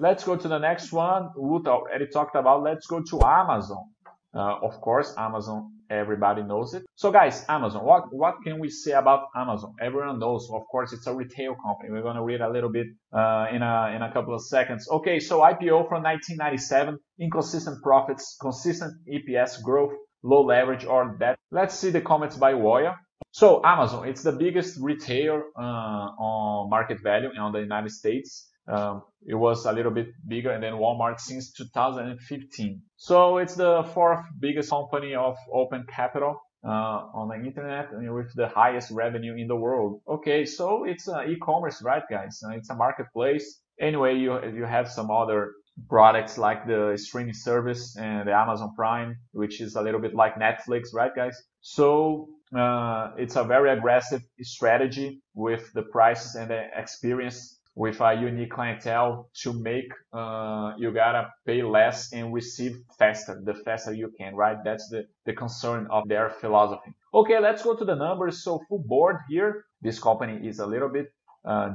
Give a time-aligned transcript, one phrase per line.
[0.00, 1.30] Let's go to the next one.
[1.34, 2.62] Wood already talked about.
[2.62, 3.90] Let's go to Amazon.
[4.32, 6.84] Uh, of course, Amazon, everybody knows it.
[6.94, 9.74] So guys, Amazon, what, what can we say about Amazon?
[9.80, 11.90] Everyone knows, of course, it's a retail company.
[11.90, 14.88] We're going to read a little bit uh, in, a, in a couple of seconds.
[14.88, 21.36] Okay, so IPO from 1997, inconsistent profits, consistent EPS growth, low leverage or debt.
[21.50, 22.94] Let's see the comments by Woya.
[23.32, 28.48] So Amazon, it's the biggest retailer uh, on market value in the United States.
[28.68, 32.82] Um, it was a little bit bigger than Walmart since 2015.
[32.96, 36.68] So it's the fourth biggest company of open capital uh,
[37.14, 40.00] on the internet and with the highest revenue in the world.
[40.08, 42.40] Okay, so it's uh, e-commerce, right, guys?
[42.44, 43.60] Uh, it's a marketplace.
[43.80, 45.52] Anyway, you you have some other
[45.88, 50.34] products like the streaming service and the Amazon Prime, which is a little bit like
[50.34, 51.40] Netflix, right, guys?
[51.60, 58.12] So uh, it's a very aggressive strategy with the prices and the experience with a
[58.14, 64.10] unique clientele to make uh, you gotta pay less and receive faster the faster you
[64.18, 68.42] can right that's the, the concern of their philosophy okay let's go to the numbers
[68.42, 71.06] so full board here this company is a little bit
[71.44, 71.70] uh,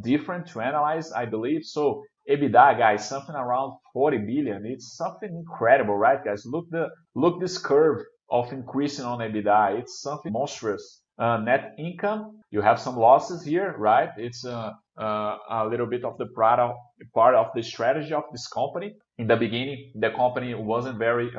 [0.00, 4.66] different to analyze i believe so EBITDA, guys, something around 40 billion.
[4.66, 6.44] It's something incredible, right, guys?
[6.44, 9.78] Look the look this curve of increasing on EBITDA.
[9.78, 11.02] It's something monstrous.
[11.18, 14.10] Uh, net income, you have some losses here, right?
[14.18, 16.78] It's uh, uh, a little bit of the product,
[17.14, 18.94] part of the strategy of this company.
[19.18, 21.30] In the beginning, the company wasn't very,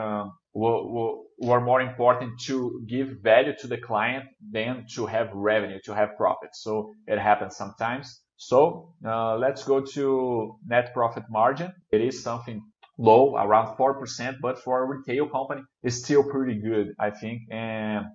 [0.53, 6.17] were, more important to give value to the client than to have revenue, to have
[6.17, 6.49] profit.
[6.53, 8.21] So it happens sometimes.
[8.37, 11.71] So let's go to net profit margin.
[11.91, 12.63] It is something
[12.97, 17.43] low, around 4%, but for a retail company, it's still pretty good, I think.
[17.51, 18.05] And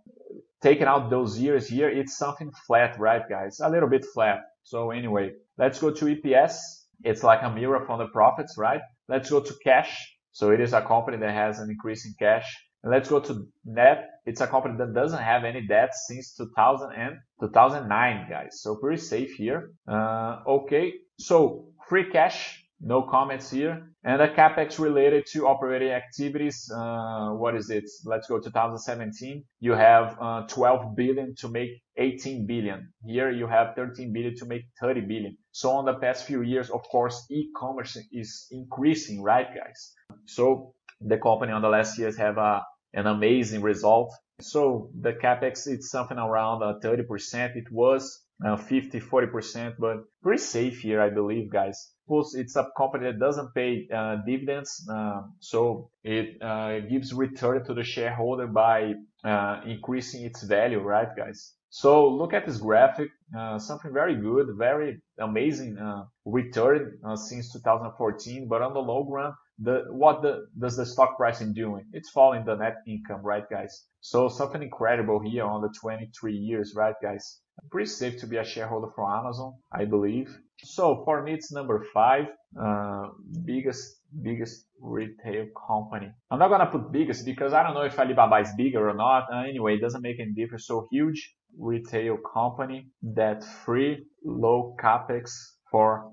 [0.62, 3.60] taking out those years here, it's something flat, right, guys?
[3.60, 4.40] A little bit flat.
[4.62, 6.56] So anyway, let's go to EPS.
[7.04, 8.80] It's like a mirror from the profits, right?
[9.08, 9.92] Let's go to cash.
[10.30, 12.46] So it is a company that has an increase in cash.
[12.82, 14.08] And let's go to net.
[14.24, 18.60] It's a company that doesn't have any debt since 2000 and 2009, guys.
[18.62, 19.72] So pretty safe here.
[19.86, 20.94] Uh, okay.
[21.18, 23.88] So free cash no comments here.
[24.04, 27.84] And the capex related to operating activities, uh, what is it?
[28.04, 29.44] Let's go 2017.
[29.60, 32.92] You have uh, 12 billion to make 18 billion.
[33.06, 35.36] Here you have 13 billion to make 30 billion.
[35.52, 39.92] So on the past few years, of course, e-commerce is increasing, right, guys?
[40.26, 42.62] So the company on the last years have a,
[42.94, 44.12] an amazing result.
[44.40, 47.56] So the capex it's something around uh, 30%.
[47.56, 51.91] It was uh, 50, 40%, but pretty safe here, I believe, guys.
[52.08, 57.64] Plus, it's a company that doesn't pay uh, dividends, uh, so it uh, gives return
[57.64, 61.52] to the shareholder by uh, increasing its value, right, guys?
[61.70, 65.78] So look at this graphic, uh, something very good, very amazing
[66.26, 71.40] return since 2014, but on the long run, the what the, does the stock price
[71.40, 71.84] in doing?
[71.92, 73.84] It's falling the net income, right, guys?
[74.00, 77.40] So something incredible here on the 23 years, right, guys?
[77.70, 80.36] Pretty safe to be a shareholder from Amazon, I believe.
[80.64, 82.26] So for me, it's number five,
[82.60, 83.08] uh,
[83.44, 86.12] biggest biggest retail company.
[86.30, 89.24] I'm not gonna put biggest because I don't know if Alibaba is bigger or not.
[89.32, 90.66] Uh, anyway, it doesn't make any difference.
[90.66, 95.30] So huge retail company, that free, low capex
[95.70, 96.10] for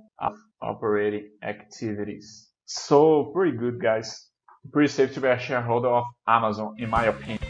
[0.61, 2.48] operating activities.
[2.71, 4.27] So pretty good, guys.
[4.71, 7.48] Pretty safe to be a shareholder of Amazon, in my opinion.